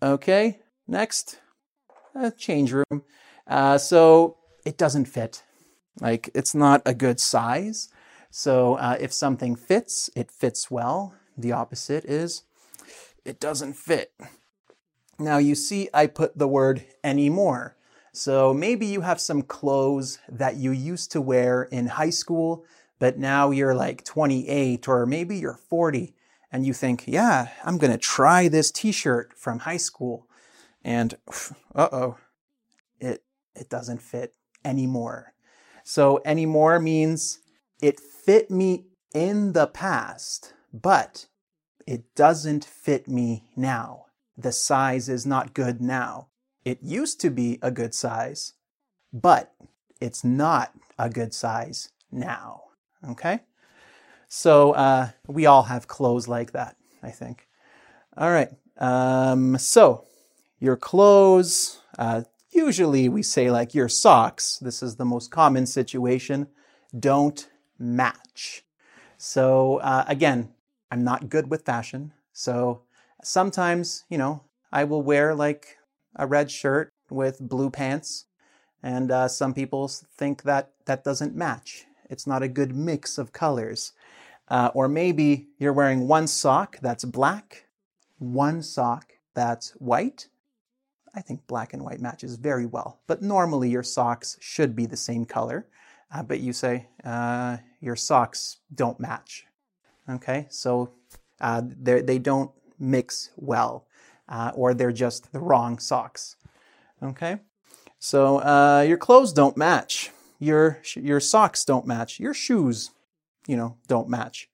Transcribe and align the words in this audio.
Okay, 0.00 0.60
next, 0.86 1.40
change 2.36 2.72
room. 2.72 3.02
Uh, 3.48 3.78
so 3.78 4.36
it 4.64 4.78
doesn't 4.78 5.06
fit. 5.06 5.42
Like 6.00 6.30
it's 6.34 6.54
not 6.54 6.82
a 6.86 6.94
good 6.94 7.18
size. 7.18 7.88
So 8.30 8.74
uh, 8.74 8.96
if 9.00 9.12
something 9.12 9.56
fits, 9.56 10.08
it 10.14 10.30
fits 10.30 10.70
well. 10.70 11.14
The 11.36 11.50
opposite 11.50 12.04
is 12.04 12.42
it 13.24 13.40
doesn't 13.40 13.74
fit. 13.74 14.12
Now 15.18 15.38
you 15.38 15.56
see, 15.56 15.88
I 15.92 16.06
put 16.06 16.38
the 16.38 16.46
word 16.46 16.84
anymore. 17.02 17.76
So 18.12 18.54
maybe 18.54 18.86
you 18.86 19.00
have 19.00 19.20
some 19.20 19.42
clothes 19.42 20.18
that 20.28 20.56
you 20.56 20.70
used 20.70 21.10
to 21.12 21.20
wear 21.20 21.64
in 21.64 21.86
high 21.88 22.10
school, 22.10 22.64
but 23.00 23.18
now 23.18 23.50
you're 23.50 23.74
like 23.74 24.04
28 24.04 24.86
or 24.86 25.06
maybe 25.06 25.38
you're 25.38 25.58
40 25.68 26.14
and 26.50 26.64
you 26.66 26.72
think, 26.72 27.04
yeah, 27.06 27.48
I'm 27.64 27.78
going 27.78 27.92
to 27.92 27.98
try 27.98 28.48
this 28.48 28.70
t-shirt 28.70 29.32
from 29.36 29.60
high 29.60 29.76
school. 29.76 30.26
And 30.82 31.14
uh-oh, 31.74 32.16
it, 33.00 33.22
it 33.54 33.68
doesn't 33.68 34.02
fit 34.02 34.34
anymore. 34.64 35.34
So 35.84 36.20
anymore 36.24 36.78
means 36.80 37.40
it 37.80 38.00
fit 38.00 38.50
me 38.50 38.86
in 39.14 39.52
the 39.52 39.66
past, 39.66 40.54
but 40.72 41.26
it 41.86 42.14
doesn't 42.14 42.64
fit 42.64 43.08
me 43.08 43.44
now. 43.56 44.06
The 44.36 44.52
size 44.52 45.08
is 45.08 45.26
not 45.26 45.54
good 45.54 45.80
now. 45.80 46.28
It 46.64 46.82
used 46.82 47.20
to 47.22 47.30
be 47.30 47.58
a 47.62 47.70
good 47.70 47.94
size, 47.94 48.52
but 49.12 49.54
it's 50.00 50.22
not 50.22 50.72
a 50.98 51.08
good 51.08 51.32
size 51.32 51.90
now. 52.12 52.64
Okay? 53.08 53.40
So 54.28 54.72
uh, 54.72 55.10
we 55.26 55.46
all 55.46 55.64
have 55.64 55.88
clothes 55.88 56.28
like 56.28 56.52
that, 56.52 56.76
I 57.02 57.10
think. 57.10 57.48
All 58.16 58.30
right. 58.30 58.50
Um, 58.78 59.58
so 59.58 60.04
your 60.60 60.76
clothes, 60.76 61.80
uh, 61.98 62.22
usually 62.50 63.08
we 63.08 63.22
say 63.22 63.50
like 63.50 63.74
your 63.74 63.88
socks, 63.88 64.58
this 64.58 64.82
is 64.82 64.96
the 64.96 65.04
most 65.04 65.30
common 65.30 65.66
situation, 65.66 66.48
don't 66.98 67.48
match. 67.78 68.64
So 69.16 69.78
uh, 69.78 70.04
again, 70.06 70.50
I'm 70.90 71.04
not 71.04 71.28
good 71.28 71.50
with 71.50 71.64
fashion. 71.64 72.12
So 72.32 72.82
sometimes, 73.22 74.04
you 74.08 74.18
know, 74.18 74.42
I 74.72 74.84
will 74.84 75.02
wear 75.02 75.34
like 75.34 75.78
a 76.16 76.26
red 76.26 76.50
shirt 76.50 76.90
with 77.10 77.40
blue 77.40 77.70
pants. 77.70 78.26
And 78.82 79.10
uh, 79.10 79.28
some 79.28 79.54
people 79.54 79.88
think 79.88 80.42
that 80.42 80.70
that 80.86 81.02
doesn't 81.02 81.34
match. 81.34 81.84
It's 82.08 82.26
not 82.26 82.42
a 82.42 82.48
good 82.48 82.74
mix 82.74 83.18
of 83.18 83.32
colors. 83.32 83.92
Uh, 84.50 84.70
or 84.74 84.88
maybe 84.88 85.48
you're 85.58 85.72
wearing 85.72 86.08
one 86.08 86.26
sock 86.26 86.78
that's 86.80 87.04
black, 87.04 87.66
one 88.18 88.62
sock 88.62 89.12
that's 89.34 89.70
white. 89.72 90.28
I 91.14 91.20
think 91.20 91.46
black 91.46 91.72
and 91.74 91.82
white 91.82 92.00
matches 92.00 92.36
very 92.36 92.66
well, 92.66 93.00
but 93.06 93.22
normally 93.22 93.70
your 93.70 93.82
socks 93.82 94.36
should 94.40 94.76
be 94.76 94.86
the 94.86 94.96
same 94.96 95.24
color. 95.24 95.66
Uh, 96.10 96.22
but 96.22 96.40
you 96.40 96.52
say 96.52 96.88
uh, 97.04 97.58
your 97.80 97.96
socks 97.96 98.58
don't 98.74 98.98
match. 98.98 99.46
Okay, 100.08 100.46
so 100.48 100.92
uh, 101.40 101.62
they 101.64 102.18
don't 102.18 102.50
mix 102.78 103.30
well, 103.36 103.86
uh, 104.28 104.52
or 104.54 104.72
they're 104.72 104.92
just 104.92 105.32
the 105.32 105.40
wrong 105.40 105.78
socks. 105.78 106.36
Okay, 107.02 107.38
so 107.98 108.38
uh, 108.38 108.84
your 108.88 108.96
clothes 108.96 109.32
don't 109.32 109.56
match. 109.56 110.10
Your 110.38 110.80
your 110.94 111.20
socks 111.20 111.64
don't 111.64 111.86
match. 111.86 112.18
Your 112.18 112.32
shoes, 112.32 112.90
you 113.48 113.56
know, 113.56 113.78
don't 113.88 114.08
match. 114.08 114.48